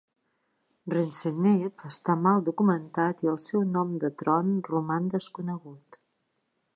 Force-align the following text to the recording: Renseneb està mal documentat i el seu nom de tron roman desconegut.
Renseneb 0.93 1.83
està 1.89 2.15
mal 2.23 2.41
documentat 2.47 3.23
i 3.27 3.31
el 3.35 3.39
seu 3.45 3.65
nom 3.77 3.95
de 4.05 4.13
tron 4.23 4.53
roman 4.71 5.13
desconegut. 5.17 6.01